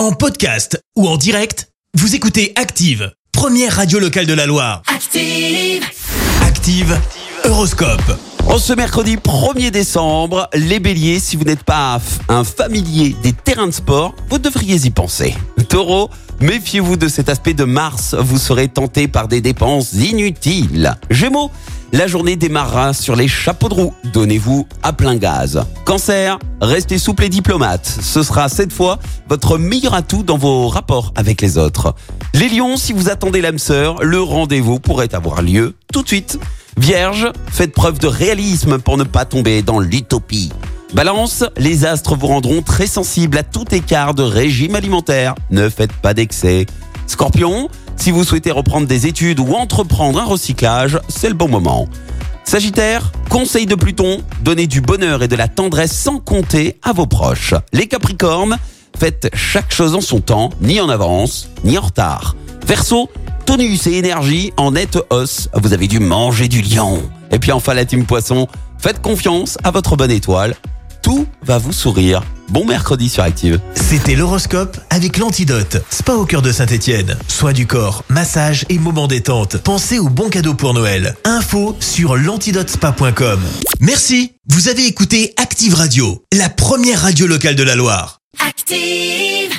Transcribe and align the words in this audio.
En 0.00 0.12
podcast 0.12 0.82
ou 0.96 1.06
en 1.06 1.18
direct, 1.18 1.68
vous 1.92 2.14
écoutez 2.14 2.54
Active, 2.56 3.12
première 3.32 3.76
radio 3.76 3.98
locale 3.98 4.24
de 4.24 4.32
la 4.32 4.46
Loire. 4.46 4.80
Active. 4.86 5.84
Active, 6.40 6.98
Horoscope. 7.44 8.18
En 8.46 8.56
ce 8.56 8.72
mercredi 8.72 9.16
1er 9.16 9.70
décembre, 9.70 10.48
les 10.54 10.80
béliers, 10.80 11.20
si 11.20 11.36
vous 11.36 11.44
n'êtes 11.44 11.64
pas 11.64 12.00
un 12.30 12.44
familier 12.44 13.14
des 13.22 13.34
terrains 13.34 13.66
de 13.66 13.72
sport, 13.72 14.14
vous 14.30 14.38
devriez 14.38 14.86
y 14.86 14.90
penser. 14.90 15.34
Taureau, 15.68 16.08
méfiez-vous 16.40 16.96
de 16.96 17.08
cet 17.08 17.28
aspect 17.28 17.54
de 17.54 17.64
Mars, 17.64 18.14
vous 18.18 18.38
serez 18.38 18.68
tenté 18.68 19.08
par 19.08 19.28
des 19.28 19.40
dépenses 19.40 19.92
inutiles. 19.92 20.94
Gémeaux, 21.10 21.50
la 21.92 22.06
journée 22.06 22.36
démarrera 22.36 22.92
sur 22.92 23.16
les 23.16 23.28
chapeaux 23.28 23.68
de 23.68 23.74
roue, 23.74 23.94
donnez-vous 24.12 24.66
à 24.82 24.92
plein 24.92 25.16
gaz. 25.16 25.64
Cancer, 25.84 26.38
restez 26.60 26.98
souple 26.98 27.24
et 27.24 27.28
diplomate, 27.28 27.86
ce 27.86 28.22
sera 28.22 28.48
cette 28.48 28.72
fois 28.72 28.98
votre 29.28 29.58
meilleur 29.58 29.94
atout 29.94 30.22
dans 30.22 30.38
vos 30.38 30.68
rapports 30.68 31.12
avec 31.16 31.40
les 31.42 31.58
autres. 31.58 31.94
Les 32.34 32.48
lions, 32.48 32.76
si 32.76 32.92
vous 32.92 33.08
attendez 33.08 33.40
l'âme 33.40 33.58
sœur, 33.58 34.02
le 34.02 34.20
rendez-vous 34.20 34.78
pourrait 34.78 35.14
avoir 35.14 35.42
lieu 35.42 35.74
tout 35.92 36.02
de 36.02 36.08
suite. 36.08 36.38
Vierge, 36.76 37.30
faites 37.50 37.72
preuve 37.72 37.98
de 37.98 38.06
réalisme 38.06 38.78
pour 38.78 38.96
ne 38.96 39.04
pas 39.04 39.24
tomber 39.24 39.62
dans 39.62 39.80
l'utopie. 39.80 40.50
Balance, 40.92 41.44
les 41.56 41.84
astres 41.84 42.16
vous 42.16 42.26
rendront 42.26 42.62
très 42.62 42.88
sensibles 42.88 43.38
à 43.38 43.44
tout 43.44 43.72
écart 43.72 44.12
de 44.12 44.24
régime 44.24 44.74
alimentaire. 44.74 45.36
Ne 45.50 45.68
faites 45.68 45.92
pas 45.92 46.14
d'excès. 46.14 46.66
Scorpion, 47.06 47.68
si 47.96 48.10
vous 48.10 48.24
souhaitez 48.24 48.50
reprendre 48.50 48.88
des 48.88 49.06
études 49.06 49.38
ou 49.38 49.54
entreprendre 49.54 50.20
un 50.20 50.24
recyclage, 50.24 50.98
c'est 51.08 51.28
le 51.28 51.34
bon 51.34 51.48
moment. 51.48 51.88
Sagittaire, 52.42 53.12
conseil 53.28 53.66
de 53.66 53.76
Pluton, 53.76 54.22
donnez 54.42 54.66
du 54.66 54.80
bonheur 54.80 55.22
et 55.22 55.28
de 55.28 55.36
la 55.36 55.46
tendresse 55.46 55.96
sans 55.96 56.18
compter 56.18 56.78
à 56.82 56.92
vos 56.92 57.06
proches. 57.06 57.54
Les 57.72 57.86
Capricornes, 57.86 58.58
faites 58.98 59.30
chaque 59.32 59.72
chose 59.72 59.94
en 59.94 60.00
son 60.00 60.20
temps, 60.20 60.50
ni 60.60 60.80
en 60.80 60.88
avance, 60.88 61.50
ni 61.62 61.78
en 61.78 61.82
retard. 61.82 62.34
Verseau, 62.66 63.08
tonus 63.46 63.86
et 63.86 63.96
énergie 63.96 64.52
en 64.56 64.72
nette 64.72 64.98
hausse, 65.10 65.50
vous 65.54 65.72
avez 65.72 65.86
dû 65.86 66.00
manger 66.00 66.48
du 66.48 66.62
lion. 66.62 67.00
Et 67.30 67.38
puis 67.38 67.52
enfin 67.52 67.74
la 67.74 67.84
team 67.84 68.06
poisson, 68.06 68.48
faites 68.78 69.00
confiance 69.00 69.56
à 69.62 69.70
votre 69.70 69.94
bonne 69.94 70.10
étoile, 70.10 70.56
tout 71.10 71.26
va 71.42 71.58
vous 71.58 71.72
sourire. 71.72 72.22
Bon 72.50 72.64
mercredi 72.64 73.08
sur 73.08 73.24
Active. 73.24 73.58
C'était 73.74 74.14
l'horoscope 74.14 74.78
avec 74.90 75.18
l'antidote. 75.18 75.82
Spa 75.90 76.12
au 76.12 76.24
cœur 76.24 76.40
de 76.40 76.52
Saint-Etienne. 76.52 77.18
Soins 77.26 77.52
du 77.52 77.66
corps, 77.66 78.04
massage 78.08 78.64
et 78.68 78.78
moments 78.78 79.08
détente. 79.08 79.56
Pensez 79.56 79.98
aux 79.98 80.08
bons 80.08 80.28
cadeaux 80.28 80.54
pour 80.54 80.72
Noël. 80.72 81.16
Info 81.24 81.76
sur 81.80 82.16
l'antidotespa.com. 82.16 83.40
Merci. 83.80 84.34
Vous 84.50 84.68
avez 84.68 84.86
écouté 84.86 85.34
Active 85.36 85.74
Radio, 85.74 86.22
la 86.32 86.48
première 86.48 87.02
radio 87.02 87.26
locale 87.26 87.56
de 87.56 87.64
la 87.64 87.74
Loire. 87.74 88.20
Active. 88.46 89.49